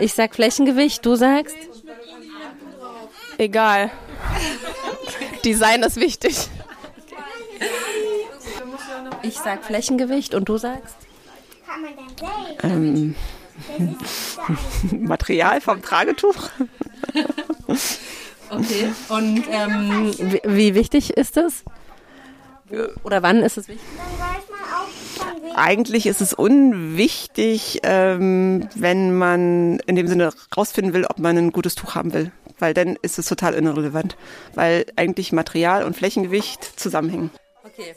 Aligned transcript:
Ich 0.00 0.14
sag 0.14 0.34
Flächengewicht, 0.34 1.04
du 1.04 1.14
sagst? 1.16 1.56
Egal. 3.38 3.90
Design 5.44 5.82
ist 5.82 5.96
wichtig. 5.96 6.48
Ich 9.22 9.38
sag 9.38 9.64
Flächengewicht 9.64 10.34
und 10.34 10.48
du 10.48 10.56
sagst? 10.56 10.96
Ähm, 12.62 13.14
Material 14.92 15.60
vom 15.60 15.82
Tragetuch. 15.82 16.50
Okay. 18.50 18.92
Und 19.08 19.44
ähm, 19.50 20.12
wie, 20.18 20.40
wie 20.44 20.74
wichtig 20.74 21.16
ist 21.16 21.36
es? 21.36 21.64
Oder 23.04 23.22
wann 23.22 23.42
ist 23.42 23.58
es 23.58 23.68
wichtig? 23.68 23.86
Eigentlich 25.60 26.06
ist 26.06 26.22
es 26.22 26.32
unwichtig, 26.32 27.80
ähm, 27.82 28.66
wenn 28.74 29.14
man 29.14 29.78
in 29.80 29.94
dem 29.94 30.08
Sinne 30.08 30.32
rausfinden 30.56 30.94
will, 30.94 31.04
ob 31.04 31.18
man 31.18 31.36
ein 31.36 31.52
gutes 31.52 31.74
Tuch 31.74 31.94
haben 31.94 32.14
will. 32.14 32.32
Weil 32.58 32.72
dann 32.72 32.96
ist 33.02 33.18
es 33.18 33.26
total 33.26 33.52
irrelevant. 33.52 34.16
Weil 34.54 34.86
eigentlich 34.96 35.32
Material 35.32 35.84
und 35.84 35.94
Flächengewicht 35.94 36.80
zusammenhängen. 36.80 37.28
Okay. 37.62 37.94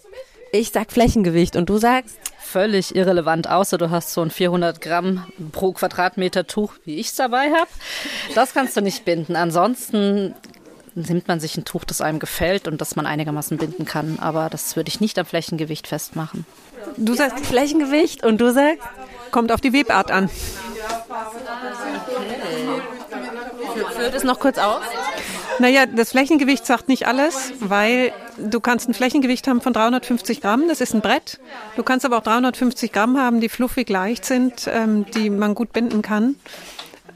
Ich 0.51 0.71
sag 0.71 0.91
Flächengewicht 0.91 1.55
und 1.55 1.69
du 1.69 1.77
sagst? 1.77 2.19
Völlig 2.37 2.95
irrelevant, 2.95 3.49
außer 3.49 3.77
du 3.77 3.89
hast 3.89 4.13
so 4.13 4.21
ein 4.21 4.29
400 4.29 4.81
Gramm 4.81 5.25
pro 5.53 5.71
Quadratmeter 5.71 6.45
Tuch, 6.45 6.73
wie 6.83 6.97
ich 6.97 7.07
es 7.07 7.15
dabei 7.15 7.49
habe. 7.51 7.69
Das 8.35 8.53
kannst 8.53 8.75
du 8.75 8.81
nicht 8.81 9.05
binden. 9.05 9.37
Ansonsten 9.37 10.35
nimmt 10.95 11.27
man 11.27 11.39
sich 11.39 11.57
ein 11.57 11.65
Tuch, 11.65 11.83
das 11.83 12.01
einem 12.01 12.19
gefällt 12.19 12.67
und 12.67 12.81
das 12.81 12.95
man 12.95 13.05
einigermaßen 13.05 13.57
binden 13.57 13.85
kann. 13.85 14.17
Aber 14.19 14.49
das 14.49 14.75
würde 14.75 14.89
ich 14.89 15.01
nicht 15.01 15.17
am 15.19 15.25
Flächengewicht 15.25 15.87
festmachen. 15.87 16.45
Du 16.97 17.13
sagst 17.13 17.45
Flächengewicht 17.45 18.23
und 18.23 18.39
du 18.39 18.51
sagst? 18.53 18.87
Kommt 19.31 19.51
auf 19.51 19.61
die 19.61 19.73
Webart 19.73 20.11
an. 20.11 20.29
Führt 23.95 24.13
es 24.13 24.23
noch 24.23 24.39
kurz 24.39 24.57
aus? 24.57 24.83
Naja, 25.59 25.85
das 25.85 26.11
Flächengewicht 26.11 26.65
sagt 26.65 26.87
nicht 26.87 27.07
alles, 27.07 27.53
weil 27.59 28.11
du 28.37 28.59
kannst 28.59 28.89
ein 28.89 28.93
Flächengewicht 28.93 29.47
haben 29.47 29.61
von 29.61 29.73
350 29.73 30.41
Gramm, 30.41 30.67
das 30.67 30.81
ist 30.81 30.93
ein 30.93 31.01
Brett. 31.01 31.39
Du 31.75 31.83
kannst 31.83 32.05
aber 32.05 32.17
auch 32.17 32.23
350 32.23 32.91
Gramm 32.91 33.17
haben, 33.17 33.39
die 33.39 33.49
fluffig 33.49 33.89
leicht 33.89 34.25
sind, 34.25 34.67
ähm, 34.71 35.05
die 35.13 35.29
man 35.29 35.55
gut 35.55 35.71
binden 35.73 36.01
kann. 36.01 36.35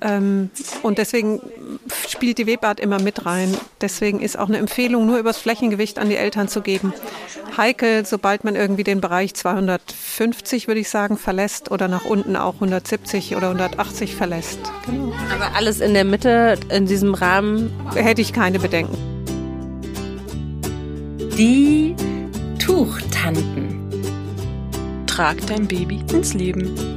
Ähm, 0.02 0.52
und 0.84 0.98
deswegen 0.98 1.42
spielt 2.18 2.40
die 2.40 2.48
Webart 2.48 2.80
immer 2.80 3.00
mit 3.00 3.28
rein. 3.28 3.56
Deswegen 3.80 4.22
ist 4.22 4.40
auch 4.40 4.48
eine 4.48 4.58
Empfehlung, 4.58 5.06
nur 5.06 5.20
übers 5.20 5.38
Flächengewicht 5.38 6.00
an 6.00 6.10
die 6.10 6.16
Eltern 6.16 6.48
zu 6.48 6.62
geben. 6.62 6.92
Heikel, 7.56 8.08
sobald 8.08 8.44
man 8.44 8.56
irgendwie 8.56 8.84
den 8.84 9.02
Bereich 9.02 9.36
250, 9.36 10.68
würde 10.68 10.80
ich 10.80 10.90
sagen, 10.90 11.18
verlässt 11.18 11.70
oder 11.70 11.88
nach 11.88 12.06
unten 12.06 12.36
auch 12.36 12.56
170 12.56 13.36
oder 13.36 13.50
180 13.50 14.16
verlässt. 14.16 14.60
Genau. 14.88 15.14
Aber 15.32 15.56
alles 15.56 15.80
in 15.80 15.94
der 15.94 16.06
Mitte, 16.06 16.58
in 16.70 16.88
diesem 16.88 17.14
Rahmen? 17.14 17.72
Hätte 17.94 18.22
ich 18.22 18.34
keine 18.34 18.58
Bedenken. 18.58 18.98
Die 21.38 21.96
Tuchtanten. 22.58 23.92
Trag 25.06 25.38
dein 25.46 25.68
Baby 25.68 26.04
ins 26.12 26.34
Leben. 26.34 26.97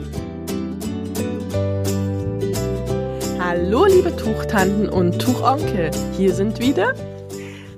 Hallo, 3.62 3.84
liebe 3.84 4.16
Tuchtanten 4.16 4.88
und 4.88 5.20
Tuchonkel. 5.20 5.90
Hier 6.16 6.32
sind 6.32 6.60
wieder 6.60 6.94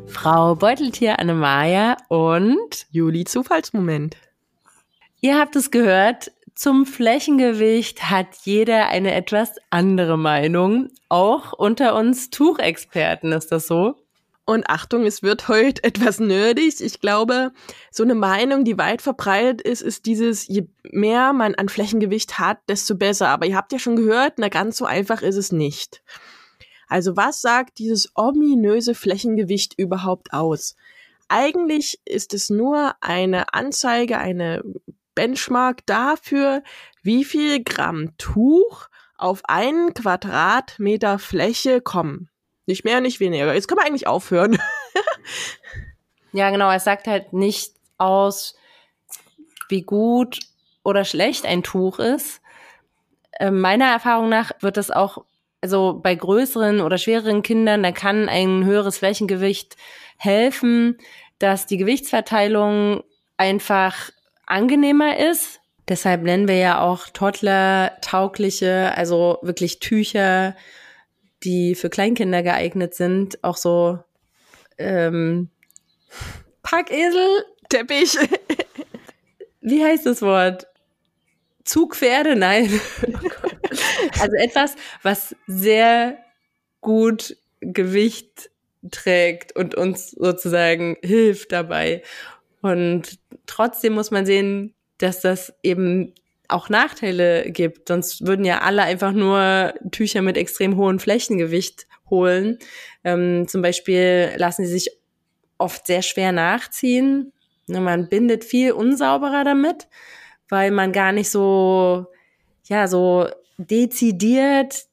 Frau 0.06 0.55
Beuteltier 0.55 1.19
Annemaja 1.19 1.97
und 2.06 2.86
Juli 2.92 3.25
Zufallsmoment. 3.25 4.16
Ihr 5.20 5.41
habt 5.41 5.56
es 5.56 5.72
gehört, 5.72 6.30
zum 6.55 6.86
Flächengewicht 6.86 8.08
hat 8.08 8.28
jeder 8.44 8.91
eine 8.91 9.12
etwas 9.12 9.56
andere 9.70 10.16
Meinung. 10.16 10.88
Auch 11.08 11.53
unter 11.53 11.97
uns 11.97 12.30
Tuchexperten 12.30 13.33
ist 13.33 13.50
das 13.50 13.66
so. 13.66 13.97
Und 14.44 14.68
Achtung, 14.68 15.06
es 15.06 15.22
wird 15.22 15.48
heute 15.48 15.84
etwas 15.84 16.18
nerdig. 16.18 16.80
Ich 16.80 17.00
glaube, 17.00 17.52
so 17.91 18.03
eine 18.03 18.14
Meinung, 18.14 18.64
die 18.64 18.78
weit 18.78 19.03
verbreitet 19.03 19.62
ist, 19.62 19.82
ist 19.82 20.06
dieses, 20.06 20.48
je 20.48 20.66
mehr 20.91 21.32
man 21.32 21.54
an 21.54 21.69
Flächengewicht 21.69 22.38
hat, 22.38 22.58
desto 22.69 22.97
besser. 22.97 23.28
Aber 23.28 23.47
ihr 23.47 23.56
habt 23.56 23.72
ja 23.72 23.78
schon 23.78 23.97
gehört, 23.97 24.34
na 24.38 24.48
ganz 24.48 24.76
so 24.76 24.84
einfach 24.84 25.22
ist 25.22 25.36
es 25.36 25.52
nicht. 25.52 26.02
Also 26.88 27.16
was 27.16 27.41
sagt 27.41 27.78
dieses 27.78 28.10
ominöse 28.14 28.94
Flächengewicht 28.94 29.75
überhaupt 29.78 30.32
aus? 30.32 30.76
Eigentlich 31.28 32.00
ist 32.04 32.34
es 32.34 32.50
nur 32.50 32.94
eine 33.00 33.54
Anzeige, 33.54 34.19
eine 34.19 34.62
Benchmark 35.14 35.86
dafür, 35.86 36.62
wie 37.02 37.25
viel 37.25 37.62
Gramm 37.64 38.16
Tuch 38.19 38.88
auf 39.16 39.41
einen 39.44 39.94
Quadratmeter 39.94 41.19
Fläche 41.19 41.81
kommen. 41.81 42.28
Nicht 42.67 42.84
mehr, 42.84 43.00
nicht 43.00 43.21
weniger. 43.21 43.53
Jetzt 43.55 43.69
können 43.69 43.81
wir 43.81 43.87
eigentlich 43.87 44.06
aufhören. 44.06 44.59
ja, 46.33 46.50
genau. 46.50 46.71
Es 46.71 46.84
sagt 46.84 47.06
halt 47.06 47.33
nicht 47.33 47.75
aus, 47.99 48.56
wie 49.69 49.83
gut 49.83 50.41
oder 50.84 51.05
schlecht 51.05 51.45
ein 51.47 51.62
Tuch 51.62 51.99
ist. 51.99 52.41
Äh, 53.33 53.50
meiner 53.50 53.87
Erfahrung 53.87 54.28
nach 54.28 54.53
wird 54.61 54.77
es 54.77 54.91
auch, 54.91 55.25
also 55.61 56.00
bei 56.03 56.15
größeren 56.15 56.81
oder 56.81 56.99
schwereren 56.99 57.43
Kindern, 57.43 57.83
da 57.83 57.93
kann 57.93 58.28
ein 58.28 58.65
höheres 58.65 58.99
Flächengewicht 58.99 59.77
helfen, 60.19 60.99
dass 61.39 61.67
die 61.67 61.77
Gewichtsverteilung 61.77 63.03
einfach 63.37 64.11
angenehmer 64.47 65.17
ist. 65.17 65.61
Deshalb 65.89 66.23
nennen 66.23 66.47
wir 66.47 66.56
ja 66.56 66.81
auch 66.81 67.09
Toddler 67.09 67.97
taugliche, 68.00 68.93
also 68.97 69.39
wirklich 69.43 69.81
Tücher, 69.81 70.55
die 71.44 71.75
für 71.75 71.91
Kleinkinder 71.91 72.42
geeignet 72.42 72.94
sind, 72.94 73.42
auch 73.42 73.56
so 73.56 73.98
ähm, 74.78 75.50
Packesel, 76.62 77.44
Teppich. 77.69 78.16
Wie 79.60 79.84
heißt 79.84 80.06
das 80.06 80.22
Wort? 80.22 80.66
Zugpferde? 81.64 82.36
Nein. 82.36 82.69
also 84.20 84.36
etwas, 84.36 84.75
was 85.02 85.36
sehr 85.47 86.19
gut 86.81 87.36
Gewicht 87.60 88.50
trägt 88.91 89.54
und 89.54 89.75
uns 89.76 90.10
sozusagen 90.10 90.97
hilft 91.02 91.52
dabei. 91.52 92.02
Und 92.60 93.19
trotzdem 93.47 93.92
muss 93.92 94.10
man 94.10 94.26
sehen, 94.26 94.75
dass 94.98 95.20
das 95.20 95.54
eben 95.62 96.14
auch 96.52 96.68
Nachteile 96.68 97.50
gibt. 97.50 97.88
Sonst 97.88 98.26
würden 98.26 98.44
ja 98.44 98.60
alle 98.60 98.82
einfach 98.82 99.12
nur 99.12 99.74
Tücher 99.90 100.22
mit 100.22 100.36
extrem 100.36 100.76
hohem 100.76 100.98
Flächengewicht 100.98 101.86
holen. 102.08 102.58
Ähm, 103.04 103.46
zum 103.48 103.62
Beispiel 103.62 104.32
lassen 104.36 104.64
sie 104.66 104.72
sich 104.72 104.90
oft 105.58 105.86
sehr 105.86 106.02
schwer 106.02 106.32
nachziehen. 106.32 107.32
Ne, 107.66 107.80
man 107.80 108.08
bindet 108.08 108.44
viel 108.44 108.72
unsauberer 108.72 109.44
damit, 109.44 109.88
weil 110.48 110.70
man 110.70 110.92
gar 110.92 111.12
nicht 111.12 111.30
so, 111.30 112.06
ja, 112.64 112.88
so 112.88 113.28
dezidiert 113.58 114.84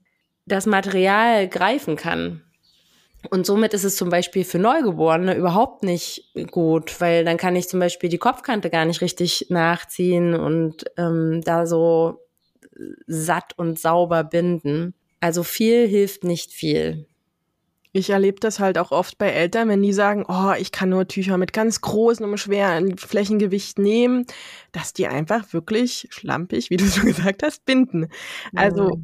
das 0.46 0.66
Material 0.66 1.48
greifen 1.48 1.96
kann. 1.96 2.44
Und 3.30 3.46
somit 3.46 3.74
ist 3.74 3.84
es 3.84 3.98
zum 3.98 4.10
Beispiel 4.10 4.46
für 4.46 4.60
Neugeborene 4.60 5.36
überhaupt 5.36 5.84
nicht 5.84 6.32
gut, 6.52 7.02
weil 7.02 7.26
dann 7.26 7.38
kann 7.38 7.56
ich 7.56 7.68
zum 7.68 7.80
Beispiel 7.80 8.10
die 8.10 8.18
Kopfkante 8.18 8.70
gar 8.70 8.86
nicht 8.86 9.02
richtig 9.02 9.48
nachziehen 9.50 10.34
und 10.34 10.86
ähm, 10.98 11.42
da 11.44 11.66
so 11.66 12.22
satt 13.08 13.58
und 13.58 13.78
sauber 13.78 14.24
binden. 14.24 14.94
Also 15.20 15.44
viel 15.44 15.88
hilft 15.88 16.24
nicht 16.24 16.52
viel. 16.52 17.08
Ich 17.92 18.12
erlebe 18.12 18.40
das 18.40 18.60
halt 18.60 18.78
auch 18.78 18.92
oft 18.92 19.18
bei 19.18 19.30
Eltern, 19.30 19.68
wenn 19.68 19.82
die 19.82 19.94
sagen, 19.94 20.24
oh, 20.28 20.54
ich 20.58 20.72
kann 20.72 20.90
nur 20.90 21.08
Tücher 21.08 21.38
mit 21.38 21.54
ganz 21.54 21.82
großem 21.82 22.32
und 22.32 22.38
schweren 22.38 22.98
Flächengewicht 22.98 23.80
nehmen, 23.80 24.26
dass 24.72 24.94
die 24.94 25.08
einfach 25.08 25.52
wirklich 25.54 26.08
schlampig, 26.12 26.70
wie 26.70 26.78
du 26.78 26.86
schon 26.86 27.08
gesagt 27.08 27.44
hast, 27.44 27.66
binden. 27.66 28.10
Also 28.56 29.02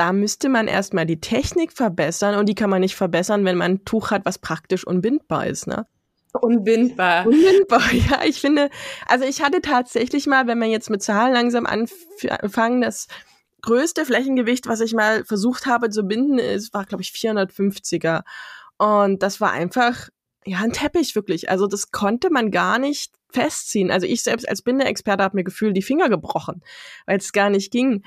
da 0.00 0.14
müsste 0.14 0.48
man 0.48 0.66
erstmal 0.66 1.04
die 1.04 1.20
Technik 1.20 1.74
verbessern 1.74 2.34
und 2.36 2.48
die 2.48 2.54
kann 2.54 2.70
man 2.70 2.80
nicht 2.80 2.96
verbessern, 2.96 3.44
wenn 3.44 3.58
man 3.58 3.72
ein 3.72 3.84
Tuch 3.84 4.10
hat, 4.10 4.24
was 4.24 4.38
praktisch 4.38 4.86
unbindbar 4.86 5.46
ist, 5.46 5.66
ne? 5.66 5.86
Unbindbar. 6.32 7.26
Unbindbar, 7.26 7.92
ja. 7.92 8.22
Ich 8.24 8.40
finde, 8.40 8.70
also 9.06 9.26
ich 9.26 9.42
hatte 9.42 9.60
tatsächlich 9.60 10.26
mal, 10.26 10.46
wenn 10.46 10.58
wir 10.58 10.68
jetzt 10.68 10.88
mit 10.88 11.02
Zahlen 11.02 11.34
langsam 11.34 11.66
anfangen, 11.66 12.80
das 12.80 13.08
größte 13.60 14.06
Flächengewicht, 14.06 14.66
was 14.66 14.80
ich 14.80 14.94
mal 14.94 15.22
versucht 15.26 15.66
habe 15.66 15.90
zu 15.90 16.04
binden, 16.04 16.38
ist, 16.38 16.72
war, 16.72 16.86
glaube 16.86 17.02
ich, 17.02 17.10
450er. 17.10 18.22
Und 18.78 19.22
das 19.22 19.38
war 19.38 19.52
einfach, 19.52 20.08
ja, 20.46 20.60
ein 20.60 20.72
Teppich 20.72 21.14
wirklich. 21.14 21.50
Also 21.50 21.66
das 21.66 21.90
konnte 21.90 22.30
man 22.30 22.50
gar 22.50 22.78
nicht 22.78 23.12
festziehen. 23.28 23.90
Also 23.90 24.06
ich 24.06 24.22
selbst 24.22 24.48
als 24.48 24.62
Bindeexperte 24.62 25.22
habe 25.22 25.36
mir 25.36 25.44
gefühlt 25.44 25.76
die 25.76 25.82
Finger 25.82 26.08
gebrochen, 26.08 26.62
weil 27.04 27.18
es 27.18 27.32
gar 27.32 27.50
nicht 27.50 27.70
ging. 27.70 28.02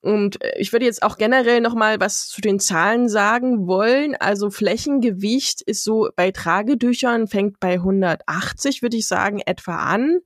Und 0.00 0.42
äh, 0.42 0.58
ich 0.58 0.72
würde 0.72 0.86
jetzt 0.86 1.02
auch 1.02 1.18
generell 1.18 1.60
noch 1.60 1.74
mal 1.74 2.00
was 2.00 2.28
zu 2.28 2.40
den 2.40 2.60
Zahlen 2.60 3.08
sagen 3.08 3.66
wollen. 3.66 4.14
Also 4.16 4.50
Flächengewicht 4.50 5.62
ist 5.62 5.84
so 5.84 6.08
bei 6.14 6.30
Tragedüchern 6.30 7.26
fängt 7.26 7.60
bei 7.60 7.74
180, 7.74 8.82
würde 8.82 8.96
ich 8.96 9.08
sagen, 9.08 9.40
etwa 9.44 9.76
an. 9.76 10.20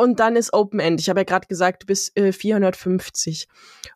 Und 0.00 0.18
dann 0.18 0.34
ist 0.34 0.54
Open 0.54 0.80
End. 0.80 0.98
Ich 0.98 1.10
habe 1.10 1.20
ja 1.20 1.24
gerade 1.24 1.46
gesagt, 1.46 1.84
bis 1.84 2.10
äh, 2.16 2.32
450. 2.32 3.48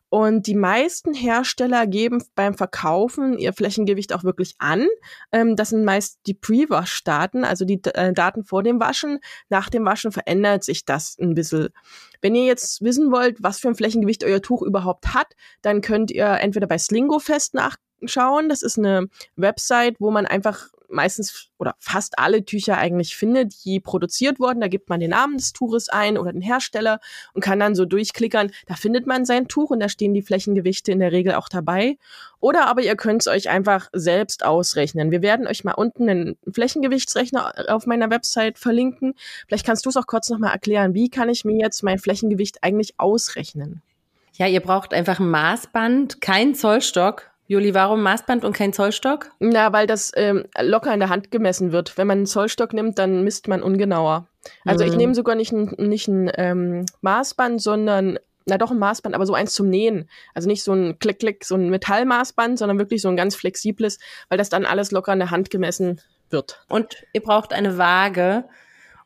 Und 0.09 0.45
die 0.45 0.53
meisten 0.53 1.15
Hersteller 1.15 1.87
geben 1.87 2.23
beim 2.35 2.53
Verkaufen 2.53 3.39
ihr 3.39 3.53
Flächengewicht 3.53 4.13
auch 4.13 4.23
wirklich 4.23 4.53
an. 4.59 4.85
Ähm, 5.31 5.55
das 5.55 5.69
sind 5.69 5.83
meist 5.83 6.19
die 6.27 6.35
Pre-Wash-Daten, 6.35 7.43
also 7.43 7.65
die 7.65 7.81
äh, 7.85 8.13
Daten 8.13 8.43
vor 8.43 8.61
dem 8.61 8.79
Waschen. 8.79 9.19
Nach 9.49 9.67
dem 9.67 9.83
Waschen 9.83 10.11
verändert 10.11 10.63
sich 10.63 10.85
das 10.85 11.17
ein 11.19 11.33
bisschen. 11.33 11.69
Wenn 12.21 12.35
ihr 12.35 12.45
jetzt 12.45 12.83
wissen 12.83 13.11
wollt, 13.11 13.41
was 13.41 13.57
für 13.57 13.69
ein 13.69 13.75
Flächengewicht 13.75 14.23
euer 14.23 14.43
Tuch 14.43 14.61
überhaupt 14.61 15.15
hat, 15.15 15.33
dann 15.63 15.81
könnt 15.81 16.11
ihr 16.11 16.27
entweder 16.27 16.67
bei 16.67 16.77
Slingo 16.77 17.17
fest 17.17 17.55
nachschauen. 17.55 18.47
Das 18.47 18.61
ist 18.61 18.77
eine 18.77 19.07
Website, 19.37 19.95
wo 19.97 20.11
man 20.11 20.27
einfach 20.27 20.67
meistens 20.89 21.49
oder 21.57 21.75
fast 21.79 22.19
alle 22.19 22.45
Tücher 22.45 22.77
eigentlich 22.77 23.15
findet, 23.15 23.65
die 23.65 23.79
produziert 23.79 24.39
wurden. 24.39 24.61
Da 24.61 24.67
gibt 24.67 24.89
man 24.89 24.99
den 24.99 25.11
Namen 25.11 25.37
des 25.37 25.53
Tuches 25.53 25.89
ein 25.89 26.17
oder 26.17 26.33
den 26.33 26.41
Hersteller 26.41 26.99
und 27.33 27.41
kann 27.41 27.59
dann 27.59 27.75
so 27.75 27.85
durchklickern. 27.85 28.51
Da 28.67 28.75
findet 28.75 29.07
man 29.07 29.25
sein 29.25 29.47
Tuch 29.47 29.69
und 29.69 29.79
da 29.79 29.89
stehen 29.89 30.13
die 30.13 30.21
Flächengewichte 30.21 30.91
in 30.91 30.99
der 30.99 31.11
Regel 31.11 31.35
auch 31.35 31.49
dabei. 31.49 31.97
Oder 32.39 32.67
aber 32.67 32.81
ihr 32.81 32.95
könnt 32.95 33.21
es 33.21 33.27
euch 33.27 33.49
einfach 33.49 33.89
selbst 33.93 34.45
ausrechnen. 34.45 35.11
Wir 35.11 35.21
werden 35.21 35.47
euch 35.47 35.63
mal 35.63 35.73
unten 35.73 36.09
einen 36.09 36.37
Flächengewichtsrechner 36.51 37.53
auf 37.69 37.85
meiner 37.85 38.09
Website 38.09 38.59
verlinken. 38.59 39.13
Vielleicht 39.47 39.65
kannst 39.65 39.85
du 39.85 39.89
es 39.89 39.97
auch 39.97 40.07
kurz 40.07 40.29
nochmal 40.29 40.51
erklären. 40.51 40.93
Wie 40.93 41.09
kann 41.09 41.29
ich 41.29 41.45
mir 41.45 41.57
jetzt 41.57 41.83
mein 41.83 41.99
Flächengewicht 41.99 42.63
eigentlich 42.63 42.95
ausrechnen? 42.97 43.81
Ja, 44.33 44.47
ihr 44.47 44.59
braucht 44.59 44.93
einfach 44.93 45.19
ein 45.19 45.29
Maßband, 45.29 46.19
kein 46.19 46.55
Zollstock 46.55 47.31
Juli, 47.47 47.75
warum 47.75 48.01
Maßband 48.01 48.43
und 48.43 48.53
kein 48.53 48.73
Zollstock? 48.73 49.31
Na, 49.39 49.71
weil 49.71 49.85
das 49.85 50.11
ähm, 50.15 50.45
locker 50.59 50.93
in 50.93 50.99
der 50.99 51.09
Hand 51.09 51.29
gemessen 51.29 51.71
wird. 51.71 51.97
Wenn 51.97 52.07
man 52.07 52.19
einen 52.19 52.25
Zollstock 52.25 52.73
nimmt, 52.73 52.97
dann 52.97 53.23
misst 53.23 53.47
man 53.47 53.61
ungenauer. 53.61 54.27
Also 54.63 54.83
mhm. 54.83 54.91
ich 54.91 54.97
nehme 54.97 55.15
sogar 55.15 55.35
nicht 55.35 55.51
ein, 55.51 55.73
nicht 55.77 56.07
ein 56.07 56.31
ähm, 56.35 56.85
Maßband, 57.01 57.61
sondern, 57.61 58.17
na 58.45 58.57
doch 58.57 58.71
ein 58.71 58.79
Maßband, 58.79 59.13
aber 59.13 59.27
so 59.27 59.35
eins 59.35 59.53
zum 59.53 59.69
Nähen. 59.69 60.09
Also 60.33 60.47
nicht 60.47 60.63
so 60.63 60.73
ein 60.73 60.97
Klick-Klick, 60.97 61.45
so 61.45 61.55
ein 61.55 61.69
Metallmaßband, 61.69 62.57
sondern 62.57 62.79
wirklich 62.79 63.01
so 63.01 63.09
ein 63.09 63.17
ganz 63.17 63.35
flexibles, 63.35 63.99
weil 64.29 64.39
das 64.39 64.49
dann 64.49 64.65
alles 64.65 64.91
locker 64.91 65.13
in 65.13 65.19
der 65.19 65.31
Hand 65.31 65.51
gemessen 65.51 66.01
wird. 66.31 66.63
Und 66.67 67.05
ihr 67.13 67.21
braucht 67.21 67.53
eine 67.53 67.77
Waage. 67.77 68.45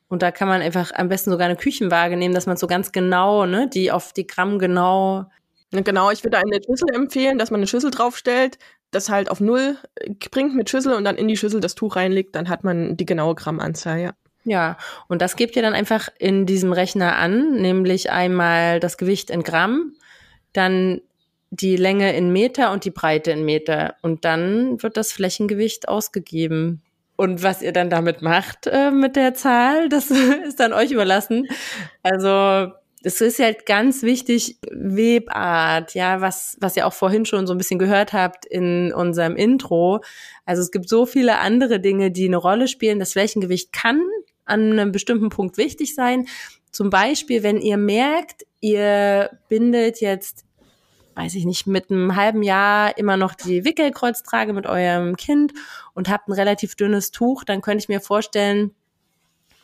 Und 0.08 0.22
da 0.22 0.32
kann 0.32 0.48
man 0.48 0.62
einfach 0.62 0.92
am 0.96 1.10
besten 1.10 1.30
sogar 1.30 1.46
eine 1.46 1.58
Küchenwaage 1.58 2.16
nehmen, 2.16 2.34
dass 2.34 2.48
man 2.48 2.58
so 2.58 2.68
ganz 2.68 2.92
genau, 2.94 3.46
ne, 3.46 3.70
die 3.72 3.92
auf 3.92 4.14
die 4.14 4.26
Gramm 4.26 4.60
genau 4.60 5.26
Genau, 5.72 6.10
ich 6.10 6.24
würde 6.24 6.38
eine 6.38 6.60
Schüssel 6.64 6.94
empfehlen, 6.94 7.38
dass 7.38 7.52
man 7.52 7.60
eine 7.60 7.68
Schüssel 7.68 7.92
draufstellt, 7.92 8.58
das 8.92 9.10
halt 9.10 9.30
auf 9.30 9.40
Null 9.40 9.78
äh, 9.96 10.14
bringt 10.32 10.56
mit 10.56 10.70
Schüssel 10.70 10.94
und 10.94 11.04
dann 11.04 11.16
in 11.16 11.28
die 11.28 11.38
Schüssel 11.38 11.60
das 11.60 11.76
Tuch 11.76 11.96
reinlegt, 11.96 12.36
dann 12.36 12.50
hat 12.50 12.64
man 12.64 12.98
die 12.98 13.06
genaue 13.06 13.36
Grammanzahl, 13.36 14.00
ja. 14.00 14.14
Ja, 14.46 14.78
und 15.08 15.22
das 15.22 15.36
gebt 15.36 15.56
ihr 15.56 15.62
dann 15.62 15.74
einfach 15.74 16.10
in 16.18 16.46
diesem 16.46 16.72
Rechner 16.72 17.18
an, 17.18 17.62
nämlich 17.62 18.10
einmal 18.10 18.80
das 18.80 18.98
Gewicht 18.98 19.30
in 19.30 19.44
Gramm, 19.44 19.94
dann 20.54 21.02
die 21.52 21.76
Länge 21.76 22.16
in 22.16 22.32
Meter 22.32 22.72
und 22.72 22.86
die 22.86 22.92
Breite 22.92 23.32
in 23.32 23.44
Meter. 23.44 23.96
Und 24.02 24.26
dann 24.26 24.82
wird 24.82 24.98
das 24.98 25.12
Flächengewicht 25.12 25.88
ausgegeben. 25.88 26.82
Und 27.16 27.44
was 27.44 27.62
ihr 27.62 27.74
dann 27.74 27.90
damit 27.90 28.22
macht 28.22 28.68
äh, 28.68 28.92
mit 28.92 29.16
der 29.16 29.34
Zahl, 29.34 29.90
das 29.90 30.10
ist 30.48 30.60
dann 30.60 30.74
euch 30.74 30.92
überlassen. 30.92 31.48
Also 32.02 32.72
es 33.02 33.22
ist 33.22 33.40
halt 33.40 33.66
ganz 33.66 34.04
wichtig, 34.04 34.58
Webart, 34.72 35.94
ja, 35.94 36.20
was, 36.20 36.58
was 36.60 36.76
ihr 36.76 36.86
auch 36.86 36.94
vorhin 36.94 37.26
schon 37.26 37.48
so 37.48 37.54
ein 37.54 37.58
bisschen 37.58 37.80
gehört 37.80 38.12
habt 38.12 38.46
in 38.46 38.94
unserem 38.94 39.36
Intro. 39.38 40.02
Also 40.46 40.62
es 40.62 40.72
gibt 40.72 40.90
so 40.90 41.06
viele 41.06 41.40
andere 41.40 41.80
Dinge, 41.80 42.12
die 42.12 42.26
eine 42.26 42.38
Rolle 42.38 42.68
spielen. 42.68 43.00
Das 43.00 43.14
Flächengewicht 43.14 43.72
kann 43.72 44.02
an 44.46 44.74
einem 44.74 44.92
bestimmten 44.92 45.30
Punkt 45.30 45.58
wichtig 45.58 45.96
sein. 45.96 46.28
Zum 46.72 46.90
Beispiel, 46.90 47.42
wenn 47.42 47.62
ihr 47.62 47.78
merkt, 47.78 48.46
ihr 48.60 49.30
bindet 49.48 50.02
jetzt, 50.02 50.44
weiß 51.16 51.36
ich 51.36 51.46
nicht, 51.46 51.68
mit 51.68 51.90
einem 51.90 52.18
halben 52.18 52.44
Jahr 52.44 52.98
immer 52.98 53.16
noch 53.16 53.34
die 53.34 53.64
Wickelkreuztrage 53.64 54.52
mit 54.52 54.68
eurem 54.68 55.16
Kind 55.16 55.54
und 55.94 56.10
habt 56.10 56.28
ein 56.28 56.34
relativ 56.34 56.76
dünnes 56.76 57.12
Tuch, 57.12 57.46
dann 57.46 57.62
könnte 57.62 57.84
ich 57.84 57.90
mir 57.90 58.02
vorstellen, 58.02 58.76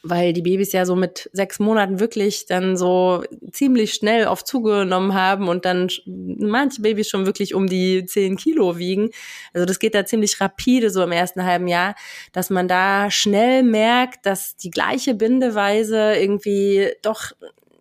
weil 0.06 0.34
die 0.34 0.44
Babys 0.44 0.72
ja 0.72 0.86
so 0.86 0.96
mit 0.96 1.30
sechs 1.34 1.60
Monaten 1.60 2.00
wirklich 2.00 2.46
dann 2.46 2.78
so 2.78 3.24
ziemlich 3.52 3.94
schnell 3.96 4.28
auf 4.28 4.44
zugenommen 4.44 5.14
haben 5.14 5.48
und 5.48 5.66
dann 5.66 5.90
manche 6.06 6.82
Babys 6.82 7.10
schon 7.10 7.26
wirklich 7.26 7.56
um 7.56 7.68
die 7.68 8.06
zehn 8.06 8.38
Kilo 8.38 8.78
wiegen. 8.78 9.10
Also 9.54 9.66
das 9.66 9.80
geht 9.80 9.96
da 9.96 10.06
ziemlich 10.06 10.40
rapide 10.40 10.92
so 10.92 11.02
im 11.04 11.12
ersten 11.12 11.44
halben 11.44 11.68
Jahr, 11.68 11.96
dass 12.34 12.50
man 12.50 12.68
da 12.68 13.10
schnell 13.10 13.64
merkt, 13.64 14.26
dass 14.26 14.56
die 14.56 14.70
gleiche 14.70 15.16
Bindeweise 15.16 16.14
irgendwie 16.16 16.92
doch 17.02 17.32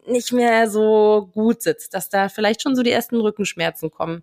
nicht 0.07 0.33
mehr 0.33 0.69
so 0.69 1.31
gut 1.33 1.63
sitzt, 1.63 1.95
dass 1.95 2.09
da 2.09 2.29
vielleicht 2.29 2.63
schon 2.63 2.77
so 2.77 2.83
die 2.83 2.91
ersten 2.91 3.21
Rückenschmerzen 3.21 3.91
kommen. 3.91 4.23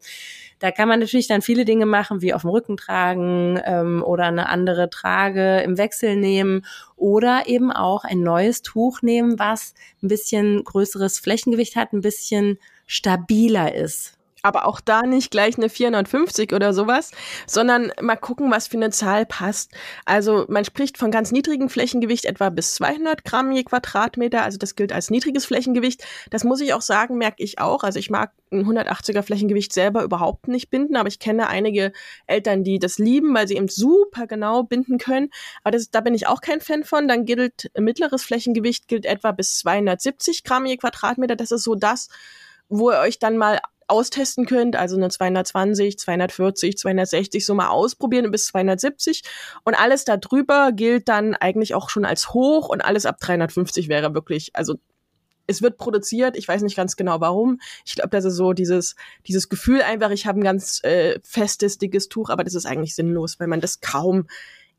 Da 0.60 0.72
kann 0.72 0.88
man 0.88 1.00
natürlich 1.00 1.28
dann 1.28 1.42
viele 1.42 1.66
Dinge 1.66 1.86
machen, 1.86 2.22
wie 2.22 2.34
auf 2.34 2.42
dem 2.42 2.52
Rücken 2.52 2.78
tragen 2.78 3.60
ähm, 3.66 4.04
oder 4.04 4.26
eine 4.26 4.50
andere 4.50 4.90
Trage 4.90 5.62
im 5.62 5.78
Wechsel 5.78 6.16
nehmen 6.16 6.66
oder 6.96 7.44
eben 7.48 7.72
auch 7.72 8.04
ein 8.04 8.22
neues 8.22 8.62
Tuch 8.62 9.02
nehmen, 9.02 9.40
was 9.40 9.74
ein 10.04 10.08
bisschen 10.08 10.64
größeres 10.64 11.20
Flächengewicht 11.20 11.76
hat, 11.76 11.94
ein 11.94 12.02
bisschen 12.02 12.60
stabiler 12.86 13.74
ist 13.74 14.21
aber 14.44 14.66
auch 14.66 14.80
da 14.80 15.04
nicht 15.04 15.32
gleich 15.32 15.58
eine 15.58 15.70
450 15.70 16.54
oder 16.54 16.74
sowas, 16.74 17.12
sondern 17.48 17.92
mal 18.02 18.16
gucken, 18.16 18.52
was 18.52 18.68
für 18.68 18.78
eine 18.78 18.90
Zahl 18.90 19.26
passt. 19.26 19.72
Also 20.06 20.46
man 20.48 20.66
spricht 20.66 20.98
von 20.98 21.12
ganz 21.12 21.32
niedrigem 21.32 21.70
Flächengewicht 21.70 22.26
etwa 22.26 22.50
bis 22.50 22.76
200 22.76 23.24
Gramm 23.24 23.52
je 23.52 23.64
Quadratmeter, 23.64 24.44
also 24.44 24.58
das 24.58 24.76
gilt 24.76 24.92
als 24.92 25.10
niedriges 25.10 25.46
Flächengewicht. 25.46 26.04
Das 26.30 26.44
muss 26.44 26.62
ich 26.62 26.74
auch 26.74 26.82
sagen, 26.82 27.18
merke 27.18 27.44
ich 27.44 27.60
auch. 27.60 27.84
Also 27.84 28.00
ich 28.00 28.10
mag 28.10 28.32
ein 28.52 28.66
180er 28.66 29.22
Flächengewicht 29.22 29.74
selber 29.74 30.04
überhaupt 30.04 30.48
nicht 30.48 30.70
binden, 30.70 30.96
aber 30.96 31.08
ich 31.08 31.20
kenne 31.20 31.48
einige 31.48 31.94
Eltern, 32.28 32.64
die 32.64 32.80
das 32.80 32.98
lieben, 32.98 33.34
weil 33.34 33.48
sie 33.48 33.56
eben 33.56 33.68
super 33.70 34.28
genau 34.28 34.64
binden 34.64 34.98
können. 34.98 35.30
Aber 35.64 35.72
das, 35.72 35.90
da 35.90 36.02
bin 36.02 36.14
ich 36.14 36.28
auch 36.28 36.42
kein 36.42 36.62
Fan 36.62 36.84
von. 36.84 37.08
Dann 37.08 37.26
gilt 37.26 37.72
mittleres 37.78 38.24
Flächengewicht 38.24 38.88
gilt 38.88 39.06
etwa 39.06 39.32
bis 39.32 39.60
270 39.60 40.44
Gramm 40.44 40.66
je 40.66 40.78
Quadratmeter. 40.78 41.36
Das 41.36 41.52
ist 41.52 41.64
so 41.64 41.76
das, 41.76 42.10
wo 42.70 42.92
ihr 42.92 43.00
euch 43.00 43.20
dann 43.20 43.38
mal 43.38 43.60
austesten 43.92 44.46
könnt, 44.46 44.76
also 44.76 44.96
eine 44.96 45.10
220, 45.10 46.00
240, 46.00 46.78
260 46.78 47.46
so 47.46 47.54
mal 47.54 47.68
ausprobieren 47.68 48.32
bis 48.32 48.48
270 48.48 49.24
und 49.64 49.76
alles 49.76 50.06
darüber 50.06 50.72
gilt 50.72 51.10
dann 51.10 51.36
eigentlich 51.36 51.76
auch 51.76 51.90
schon 51.90 52.06
als 52.06 52.34
hoch 52.34 52.70
und 52.70 52.82
alles 52.82 53.06
ab 53.06 53.20
350 53.20 53.90
wäre 53.90 54.14
wirklich, 54.14 54.52
also 54.54 54.80
es 55.48 55.62
wird 55.62 55.78
produziert, 55.78 56.38
ich 56.38 56.48
weiß 56.48 56.62
nicht 56.62 56.78
ganz 56.78 56.96
genau 56.96 57.20
warum. 57.20 57.60
Ich 57.86 57.96
glaube, 57.96 58.10
das 58.10 58.26
ist 58.26 58.36
so 58.36 58.54
dieses, 58.54 58.96
dieses 59.28 59.50
Gefühl 59.50 59.82
einfach, 59.82 60.12
ich 60.12 60.26
habe 60.26 60.40
ein 60.40 60.44
ganz 60.44 60.82
äh, 60.84 61.20
festes, 61.24 61.78
dickes 61.78 62.08
Tuch, 62.08 62.30
aber 62.30 62.44
das 62.44 62.56
ist 62.56 62.66
eigentlich 62.66 62.96
sinnlos, 62.96 63.40
weil 63.40 63.48
man 63.48 63.60
das 63.60 63.82
kaum 63.82 64.28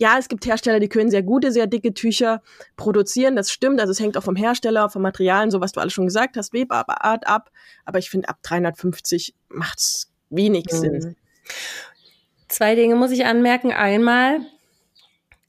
ja, 0.02 0.18
es 0.18 0.28
gibt 0.28 0.44
Hersteller, 0.44 0.80
die 0.80 0.88
können 0.88 1.10
sehr 1.10 1.22
gute, 1.22 1.52
sehr 1.52 1.68
dicke 1.68 1.94
Tücher 1.94 2.42
produzieren. 2.76 3.36
Das 3.36 3.52
stimmt. 3.52 3.80
Also 3.80 3.92
es 3.92 4.00
hängt 4.00 4.16
auch 4.16 4.24
vom 4.24 4.34
Hersteller, 4.34 4.90
vom 4.90 5.00
Materialien, 5.00 5.52
so 5.52 5.60
was 5.60 5.70
du 5.70 5.80
alles 5.80 5.92
schon 5.92 6.06
gesagt 6.06 6.36
hast, 6.36 6.52
Webart 6.52 6.88
ab. 7.24 7.52
Aber 7.84 8.00
ich 8.00 8.10
finde, 8.10 8.28
ab 8.28 8.38
350 8.42 9.32
macht's 9.48 10.12
wenig 10.28 10.64
mhm. 10.72 10.76
Sinn. 10.76 11.16
Zwei 12.48 12.74
Dinge 12.74 12.96
muss 12.96 13.12
ich 13.12 13.26
anmerken. 13.26 13.70
Einmal, 13.70 14.40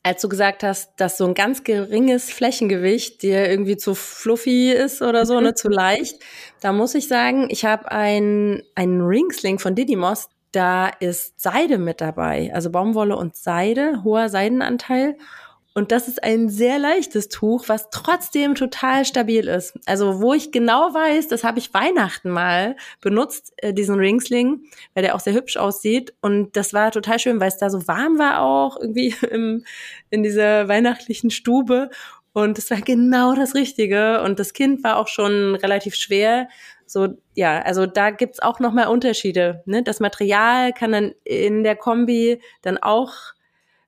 als 0.03 0.21
du 0.21 0.29
gesagt 0.29 0.61
hast, 0.61 0.91
dass 0.97 1.17
so 1.17 1.25
ein 1.25 1.33
ganz 1.33 1.63
geringes 1.63 2.29
Flächengewicht 2.31 3.23
dir 3.23 3.49
irgendwie 3.49 3.77
zu 3.77 3.95
fluffy 3.95 4.71
ist 4.71 5.01
oder 5.01 5.25
so, 5.25 5.37
mhm. 5.37 5.45
ne, 5.45 5.53
zu 5.55 5.67
leicht, 5.67 6.19
da 6.61 6.73
muss 6.73 6.93
ich 6.93 7.07
sagen, 7.07 7.47
ich 7.49 7.65
habe 7.65 7.91
einen, 7.91 8.61
einen 8.75 9.01
Ringsling 9.01 9.57
von 9.57 9.73
Didymos, 9.73 10.29
da 10.53 10.87
ist 10.87 11.39
Seide 11.41 11.77
mit 11.77 11.99
dabei, 11.99 12.51
also 12.53 12.69
Baumwolle 12.69 13.17
und 13.17 13.35
Seide, 13.35 14.03
hoher 14.03 14.29
Seidenanteil. 14.29 15.17
Und 15.75 15.91
das 15.91 16.07
ist 16.07 16.23
ein 16.23 16.49
sehr 16.49 16.77
leichtes 16.77 17.29
Tuch, 17.29 17.67
was 17.67 17.89
trotzdem 17.89 18.53
total 18.53 19.05
stabil 19.05 19.47
ist. 19.47 19.73
Also 19.87 20.21
wo 20.21 20.33
ich 20.35 20.51
genau 20.51 20.93
weiß, 20.93 21.27
das 21.27 21.43
habe 21.43 21.57
ich 21.57 21.73
Weihnachten 21.73 22.29
mal 22.29 22.75
benutzt, 23.01 23.53
äh, 23.57 23.73
diesen 23.73 23.95
Ringsling, 23.95 24.65
weil 24.93 25.03
der 25.03 25.15
auch 25.15 25.19
sehr 25.19 25.33
hübsch 25.33 25.57
aussieht. 25.57 26.13
Und 26.21 26.55
das 26.55 26.73
war 26.73 26.91
total 26.91 27.17
schön, 27.17 27.39
weil 27.39 27.47
es 27.47 27.57
da 27.57 27.71
so 27.71 27.87
warm 27.87 28.19
war 28.19 28.41
auch 28.41 28.77
irgendwie 28.79 29.15
im, 29.31 29.65
in 30.11 30.21
dieser 30.21 30.67
weihnachtlichen 30.67 31.31
Stube. 31.31 31.89
Und 32.33 32.59
es 32.59 32.69
war 32.69 32.81
genau 32.81 33.33
das 33.33 33.55
Richtige. 33.55 34.21
Und 34.21 34.39
das 34.39 34.53
Kind 34.53 34.83
war 34.83 34.97
auch 34.97 35.07
schon 35.07 35.55
relativ 35.55 35.95
schwer. 35.95 36.49
So, 36.85 37.09
ja, 37.35 37.61
also 37.61 37.85
da 37.85 38.11
gibt's 38.11 38.39
auch 38.39 38.59
nochmal 38.59 38.87
Unterschiede. 38.87 39.63
Ne? 39.65 39.83
Das 39.83 39.99
Material 39.99 40.73
kann 40.73 40.91
dann 40.91 41.13
in 41.23 41.63
der 41.63 41.75
Kombi 41.75 42.41
dann 42.61 42.77
auch 42.77 43.13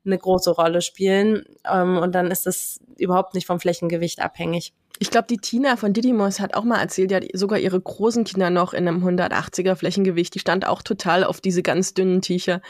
eine 0.05 0.17
große 0.17 0.51
Rolle 0.51 0.81
spielen. 0.81 1.45
Ähm, 1.69 1.97
und 1.97 2.13
dann 2.13 2.31
ist 2.31 2.47
es 2.47 2.79
überhaupt 2.97 3.33
nicht 3.33 3.47
vom 3.47 3.59
Flächengewicht 3.59 4.21
abhängig. 4.21 4.73
Ich 4.99 5.09
glaube, 5.09 5.27
die 5.29 5.37
Tina 5.37 5.75
von 5.75 5.91
Didymos 5.91 6.39
hat 6.39 6.53
auch 6.53 6.63
mal 6.63 6.79
erzählt, 6.79 7.11
die 7.11 7.15
hat 7.15 7.25
sogar 7.33 7.59
ihre 7.59 7.79
großen 7.79 8.23
Kinder 8.23 8.49
noch 8.49 8.73
in 8.73 8.87
einem 8.87 9.05
180er 9.05 9.75
Flächengewicht. 9.75 10.33
Die 10.33 10.39
stand 10.39 10.65
auch 10.65 10.81
total 10.81 11.25
auf 11.25 11.41
diese 11.41 11.61
ganz 11.63 11.93
dünnen 11.93 12.21
Tücher. 12.21 12.61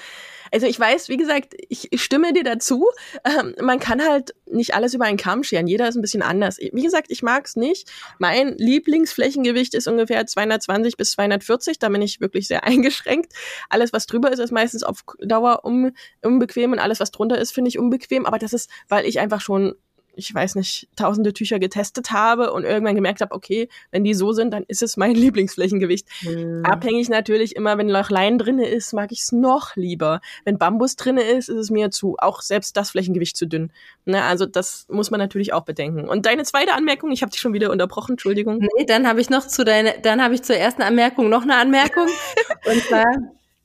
Also 0.51 0.67
ich 0.67 0.79
weiß, 0.79 1.09
wie 1.09 1.17
gesagt, 1.17 1.53
ich, 1.69 1.89
stimme 1.95 2.33
dir 2.33 2.43
dazu. 2.43 2.87
Ähm, 3.23 3.55
man 3.61 3.79
kann 3.79 4.01
halt 4.01 4.33
nicht 4.45 4.73
alles 4.73 4.93
über 4.93 5.05
einen 5.05 5.17
Kamm 5.17 5.43
scheren. 5.43 5.67
Jeder 5.67 5.87
ist 5.87 5.95
ein 5.95 6.01
bisschen 6.01 6.21
anders. 6.21 6.57
Wie 6.57 6.83
gesagt, 6.83 7.07
ich 7.09 7.21
mag 7.23 7.45
es 7.45 7.55
nicht. 7.55 7.91
Mein 8.19 8.55
Lieblingsflächengewicht 8.57 9.73
ist 9.73 9.87
ungefähr 9.87 10.25
220 10.25 10.97
bis 10.97 11.11
240. 11.11 11.79
Da 11.79 11.89
bin 11.89 12.01
ich 12.01 12.21
wirklich 12.21 12.47
sehr 12.47 12.63
eingeschränkt. 12.63 13.33
Alles, 13.69 13.93
was 13.93 14.05
drüber 14.07 14.31
ist, 14.31 14.39
ist 14.39 14.51
meistens 14.51 14.83
auf 14.83 15.03
Dauer 15.19 15.65
un 15.65 15.91
unbequem 16.23 16.71
und 16.71 16.79
alles, 16.79 16.99
was 16.99 17.11
drunter 17.11 17.37
ist, 17.37 17.51
finde 17.51 17.69
ich 17.69 17.77
unbequem. 17.77 18.25
Aber 18.25 18.39
das 18.39 18.53
ist, 18.53 18.69
weil 18.87 19.05
ich 19.05 19.19
einfach 19.19 19.41
schon 19.41 19.75
ich 20.15 20.33
weiß 20.33 20.55
nicht, 20.55 20.87
tausende 20.95 21.33
Tücher 21.33 21.59
getestet 21.59 22.11
habe 22.11 22.51
und 22.51 22.63
irgendwann 22.63 22.95
gemerkt 22.95 23.21
habe, 23.21 23.33
okay, 23.33 23.69
wenn 23.91 24.03
die 24.03 24.13
so 24.13 24.31
sind, 24.31 24.51
dann 24.51 24.63
ist 24.67 24.81
es 24.81 24.97
mein 24.97 25.15
Lieblingsflächengewicht. 25.15 26.07
Mhm. 26.21 26.63
Abhängig 26.65 27.09
natürlich 27.09 27.55
immer, 27.55 27.77
wenn 27.77 27.89
Lein 27.89 28.37
drinne 28.37 28.67
ist, 28.67 28.93
mag 28.93 29.11
ich 29.11 29.21
es 29.21 29.31
noch 29.31 29.75
lieber. 29.75 30.21
Wenn 30.43 30.57
Bambus 30.57 30.95
drinne 30.95 31.23
ist, 31.23 31.49
ist 31.49 31.57
es 31.57 31.69
mir 31.69 31.91
zu, 31.91 32.15
auch 32.19 32.41
selbst 32.41 32.77
das 32.77 32.91
Flächengewicht 32.91 33.37
zu 33.37 33.45
dünn. 33.45 33.71
Ne, 34.05 34.23
also 34.23 34.45
das 34.45 34.85
muss 34.89 35.11
man 35.11 35.19
natürlich 35.19 35.53
auch 35.53 35.63
bedenken. 35.63 36.07
Und 36.07 36.25
deine 36.25 36.43
zweite 36.43 36.73
Anmerkung, 36.73 37.11
ich 37.11 37.21
habe 37.21 37.31
dich 37.31 37.41
schon 37.41 37.53
wieder 37.53 37.71
unterbrochen, 37.71 38.13
Entschuldigung. 38.13 38.59
Nee, 38.59 38.85
dann 38.85 39.07
habe 39.07 39.21
ich 39.21 39.29
noch 39.29 39.47
zu 39.47 39.65
deiner, 39.65 39.93
dann 40.01 40.21
habe 40.21 40.35
ich 40.35 40.43
zur 40.43 40.55
ersten 40.55 40.81
Anmerkung 40.81 41.29
noch 41.29 41.43
eine 41.43 41.55
Anmerkung. 41.55 42.07
und 42.65 42.81
zwar, 42.83 43.05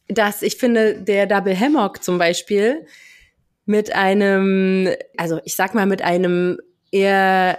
dass 0.09 0.43
ich 0.43 0.57
finde, 0.57 0.95
der 0.95 1.27
Double 1.27 1.59
Hammock 1.59 2.03
zum 2.03 2.19
Beispiel, 2.19 2.87
mit 3.65 3.95
einem, 3.95 4.89
also 5.17 5.41
ich 5.45 5.55
sag 5.55 5.75
mal 5.75 5.87
mit 5.87 6.03
einem 6.03 6.59
eher 6.91 7.59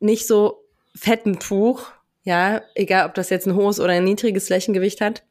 nicht 0.00 0.26
so 0.26 0.64
fetten 0.94 1.38
Tuch, 1.38 1.90
ja, 2.24 2.62
egal 2.74 3.06
ob 3.06 3.14
das 3.14 3.30
jetzt 3.30 3.46
ein 3.46 3.54
hohes 3.54 3.80
oder 3.80 3.92
ein 3.92 4.04
niedriges 4.04 4.46
Flächengewicht 4.46 5.00
hat, 5.00 5.22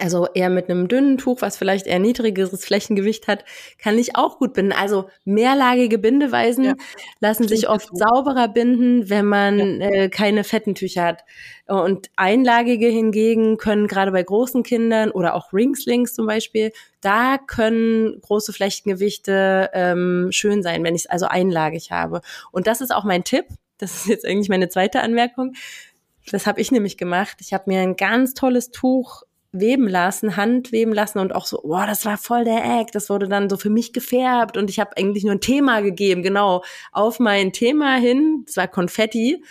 also 0.00 0.26
eher 0.34 0.50
mit 0.50 0.68
einem 0.68 0.88
dünnen 0.88 1.18
Tuch, 1.18 1.40
was 1.40 1.56
vielleicht 1.56 1.86
eher 1.86 2.00
niedrigeres 2.00 2.64
Flächengewicht 2.64 3.28
hat, 3.28 3.44
kann 3.78 3.96
ich 3.96 4.16
auch 4.16 4.38
gut 4.38 4.52
binden. 4.52 4.72
Also 4.72 5.08
mehrlagige 5.24 5.98
Bindeweisen 5.98 6.64
ja. 6.64 6.74
lassen 7.20 7.46
sich 7.46 7.68
oft 7.68 7.88
sauberer 7.96 8.48
binden, 8.48 9.08
wenn 9.08 9.26
man 9.26 9.80
ja. 9.80 9.88
äh, 9.88 10.08
keine 10.08 10.42
fetten 10.42 10.74
Tücher 10.74 11.04
hat. 11.04 11.24
Und 11.66 12.10
einlagige 12.16 12.88
hingegen 12.88 13.56
können 13.56 13.86
gerade 13.86 14.10
bei 14.10 14.22
großen 14.22 14.64
Kindern 14.64 15.12
oder 15.12 15.34
auch 15.34 15.52
Ringslings 15.52 16.12
zum 16.12 16.26
Beispiel, 16.26 16.72
da 17.00 17.38
können 17.38 18.20
große 18.20 18.52
Flächengewichte 18.52 19.70
ähm, 19.74 20.28
schön 20.30 20.62
sein, 20.62 20.82
wenn 20.82 20.96
ich 20.96 21.02
es 21.02 21.10
also 21.10 21.26
einlagig 21.26 21.92
habe. 21.92 22.20
Und 22.50 22.66
das 22.66 22.80
ist 22.80 22.92
auch 22.92 23.04
mein 23.04 23.22
Tipp. 23.22 23.46
Das 23.78 23.94
ist 23.94 24.06
jetzt 24.06 24.26
eigentlich 24.26 24.48
meine 24.48 24.68
zweite 24.68 25.00
Anmerkung. 25.02 25.54
Das 26.30 26.46
habe 26.46 26.60
ich 26.60 26.72
nämlich 26.72 26.96
gemacht. 26.96 27.36
Ich 27.40 27.52
habe 27.52 27.64
mir 27.66 27.80
ein 27.80 27.96
ganz 27.96 28.34
tolles 28.34 28.70
Tuch 28.70 29.22
weben 29.54 29.88
lassen, 29.88 30.36
Hand 30.36 30.72
weben 30.72 30.92
lassen 30.92 31.20
und 31.20 31.34
auch 31.34 31.46
so, 31.46 31.60
boah, 31.62 31.86
das 31.86 32.04
war 32.04 32.18
voll 32.18 32.44
der 32.44 32.64
Act, 32.64 32.94
das 32.94 33.08
wurde 33.08 33.28
dann 33.28 33.48
so 33.48 33.56
für 33.56 33.70
mich 33.70 33.92
gefärbt 33.92 34.56
und 34.56 34.68
ich 34.68 34.80
habe 34.80 34.96
eigentlich 34.96 35.24
nur 35.24 35.34
ein 35.34 35.40
Thema 35.40 35.80
gegeben, 35.80 36.22
genau, 36.22 36.64
auf 36.92 37.20
mein 37.20 37.52
Thema 37.52 37.96
hin, 37.96 38.42
das 38.46 38.56
war 38.56 38.68
Konfetti, 38.68 39.42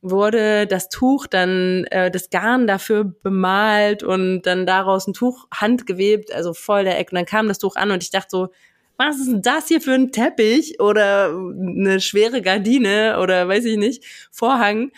wurde 0.00 0.66
das 0.66 0.88
Tuch 0.88 1.26
dann, 1.26 1.84
äh, 1.90 2.10
das 2.10 2.30
Garn 2.30 2.66
dafür 2.66 3.04
bemalt 3.04 4.02
und 4.02 4.42
dann 4.42 4.66
daraus 4.66 5.06
ein 5.06 5.12
Tuch 5.12 5.46
handgewebt, 5.52 6.32
also 6.32 6.54
voll 6.54 6.84
der 6.84 6.98
Eck 6.98 7.12
und 7.12 7.16
dann 7.16 7.26
kam 7.26 7.46
das 7.46 7.58
Tuch 7.58 7.76
an 7.76 7.90
und 7.90 8.02
ich 8.02 8.10
dachte 8.10 8.28
so, 8.30 8.48
was 8.96 9.18
ist 9.18 9.30
denn 9.30 9.42
das 9.42 9.68
hier 9.68 9.80
für 9.80 9.92
ein 9.92 10.12
Teppich 10.12 10.80
oder 10.80 11.30
eine 11.30 12.00
schwere 12.00 12.42
Gardine 12.42 13.18
oder 13.20 13.46
weiß 13.48 13.64
ich 13.66 13.76
nicht, 13.76 14.04
Vorhang, 14.30 14.92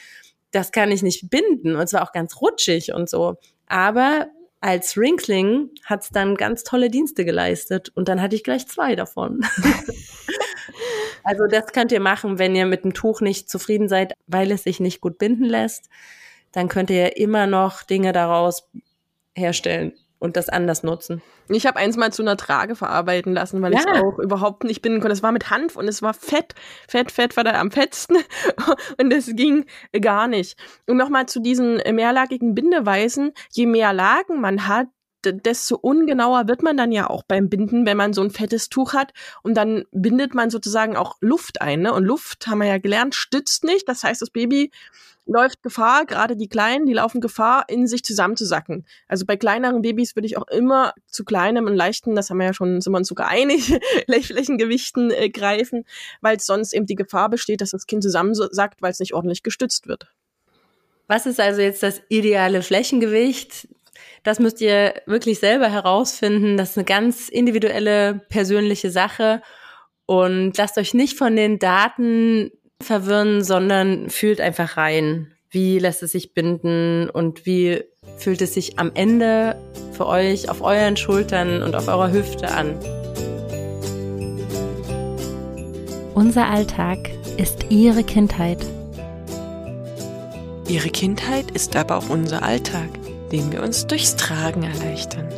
das 0.52 0.70
kann 0.70 0.92
ich 0.92 1.02
nicht 1.02 1.30
binden 1.30 1.76
und 1.76 1.88
zwar 1.88 2.02
auch 2.02 2.12
ganz 2.12 2.40
rutschig 2.40 2.92
und 2.92 3.08
so. 3.08 3.36
Aber 3.66 4.28
als 4.66 4.96
Rinkling 4.96 5.70
hat's 5.84 6.10
dann 6.10 6.34
ganz 6.34 6.64
tolle 6.64 6.90
Dienste 6.90 7.24
geleistet 7.24 7.92
und 7.94 8.08
dann 8.08 8.20
hatte 8.20 8.34
ich 8.34 8.42
gleich 8.42 8.66
zwei 8.66 8.96
davon. 8.96 9.46
also 11.22 11.46
das 11.46 11.66
könnt 11.72 11.92
ihr 11.92 12.00
machen, 12.00 12.40
wenn 12.40 12.56
ihr 12.56 12.66
mit 12.66 12.82
dem 12.82 12.92
Tuch 12.92 13.20
nicht 13.20 13.48
zufrieden 13.48 13.88
seid, 13.88 14.14
weil 14.26 14.50
es 14.50 14.64
sich 14.64 14.80
nicht 14.80 15.00
gut 15.00 15.18
binden 15.18 15.44
lässt. 15.44 15.88
Dann 16.50 16.68
könnt 16.68 16.90
ihr 16.90 17.16
immer 17.16 17.46
noch 17.46 17.84
Dinge 17.84 18.12
daraus 18.12 18.68
herstellen 19.36 19.92
und 20.18 20.36
das 20.36 20.48
anders 20.48 20.82
nutzen. 20.82 21.22
Ich 21.48 21.66
habe 21.66 21.78
eins 21.78 21.96
mal 21.96 22.12
zu 22.12 22.22
einer 22.22 22.36
Trage 22.36 22.74
verarbeiten 22.74 23.32
lassen, 23.32 23.62
weil 23.62 23.72
ja. 23.72 23.80
ich 23.80 23.86
es 23.86 24.02
auch 24.02 24.18
überhaupt 24.18 24.64
nicht 24.64 24.82
binden 24.82 25.00
konnte. 25.00 25.12
Es 25.12 25.22
war 25.22 25.32
mit 25.32 25.50
Hanf 25.50 25.76
und 25.76 25.88
es 25.88 26.02
war 26.02 26.14
fett. 26.14 26.54
Fett, 26.88 27.12
fett 27.12 27.36
war 27.36 27.44
da 27.44 27.52
am 27.60 27.70
fettsten. 27.70 28.16
und 29.00 29.12
es 29.12 29.30
ging 29.34 29.66
gar 30.00 30.26
nicht. 30.26 30.58
Und 30.86 30.96
nochmal 30.96 31.26
zu 31.26 31.40
diesen 31.40 31.76
mehrlagigen 31.76 32.54
Bindeweisen. 32.54 33.32
Je 33.52 33.66
mehr 33.66 33.92
Lagen 33.92 34.40
man 34.40 34.66
hat, 34.66 34.88
desto 35.24 35.76
ungenauer 35.76 36.48
wird 36.48 36.62
man 36.62 36.76
dann 36.76 36.92
ja 36.92 37.08
auch 37.08 37.22
beim 37.22 37.48
Binden, 37.48 37.86
wenn 37.86 37.96
man 37.96 38.12
so 38.12 38.22
ein 38.22 38.30
fettes 38.30 38.68
Tuch 38.68 38.94
hat. 38.94 39.12
Und 39.42 39.54
dann 39.54 39.84
bindet 39.92 40.34
man 40.34 40.50
sozusagen 40.50 40.96
auch 40.96 41.16
Luft 41.20 41.60
ein. 41.60 41.82
Ne? 41.82 41.92
Und 41.92 42.04
Luft, 42.04 42.46
haben 42.46 42.58
wir 42.58 42.68
ja 42.68 42.78
gelernt, 42.78 43.14
stützt 43.14 43.64
nicht. 43.64 43.88
Das 43.88 44.04
heißt, 44.04 44.22
das 44.22 44.30
Baby 44.30 44.70
läuft 45.26 45.62
Gefahr, 45.62 46.06
gerade 46.06 46.36
die 46.36 46.48
Kleinen, 46.48 46.86
die 46.86 46.92
laufen 46.92 47.20
Gefahr, 47.20 47.64
in 47.68 47.86
sich 47.86 48.04
zusammenzusacken. 48.04 48.86
Also 49.08 49.26
bei 49.26 49.36
kleineren 49.36 49.82
Babys 49.82 50.14
würde 50.14 50.26
ich 50.26 50.38
auch 50.38 50.46
immer 50.46 50.94
zu 51.08 51.24
kleinem 51.24 51.66
und 51.66 51.74
leichten, 51.74 52.14
das 52.14 52.30
haben 52.30 52.38
wir 52.38 52.46
ja 52.46 52.54
schon, 52.54 52.80
sind 52.80 52.92
wir 52.92 52.98
uns 52.98 53.08
sogar 53.08 53.28
einig, 53.28 53.76
Flächengewichten 54.06 55.10
äh, 55.10 55.28
greifen, 55.28 55.84
weil 56.20 56.38
sonst 56.40 56.72
eben 56.72 56.86
die 56.86 56.94
Gefahr 56.94 57.28
besteht, 57.28 57.60
dass 57.60 57.70
das 57.70 57.86
Kind 57.86 58.04
zusammensackt, 58.04 58.80
weil 58.80 58.92
es 58.92 59.00
nicht 59.00 59.14
ordentlich 59.14 59.42
gestützt 59.42 59.88
wird. 59.88 60.06
Was 61.08 61.26
ist 61.26 61.40
also 61.40 61.60
jetzt 61.60 61.82
das 61.82 62.02
ideale 62.08 62.62
Flächengewicht? 62.62 63.68
Das 64.22 64.38
müsst 64.38 64.60
ihr 64.60 64.94
wirklich 65.06 65.38
selber 65.38 65.68
herausfinden. 65.68 66.56
Das 66.56 66.70
ist 66.70 66.78
eine 66.78 66.84
ganz 66.84 67.28
individuelle, 67.28 68.20
persönliche 68.28 68.90
Sache. 68.90 69.42
Und 70.06 70.56
lasst 70.56 70.78
euch 70.78 70.94
nicht 70.94 71.16
von 71.16 71.36
den 71.36 71.58
Daten 71.58 72.50
verwirren, 72.80 73.42
sondern 73.42 74.10
fühlt 74.10 74.40
einfach 74.40 74.76
rein. 74.76 75.32
Wie 75.50 75.78
lässt 75.78 76.02
es 76.02 76.12
sich 76.12 76.34
binden 76.34 77.08
und 77.08 77.46
wie 77.46 77.82
fühlt 78.18 78.42
es 78.42 78.54
sich 78.54 78.78
am 78.78 78.90
Ende 78.94 79.56
für 79.92 80.06
euch 80.06 80.48
auf 80.48 80.60
euren 80.60 80.96
Schultern 80.96 81.62
und 81.62 81.74
auf 81.74 81.88
eurer 81.88 82.12
Hüfte 82.12 82.50
an? 82.50 82.78
Unser 86.14 86.48
Alltag 86.48 87.10
ist 87.36 87.66
Ihre 87.68 88.02
Kindheit. 88.02 88.64
Ihre 90.68 90.88
Kindheit 90.88 91.50
ist 91.52 91.76
aber 91.76 91.98
auch 91.98 92.08
unser 92.08 92.42
Alltag, 92.42 92.88
den 93.32 93.52
wir 93.52 93.62
uns 93.62 93.86
durchs 93.86 94.16
Tragen 94.16 94.62
erleichtern. 94.62 95.28